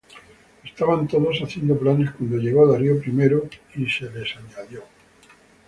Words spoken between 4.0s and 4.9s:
les añadió.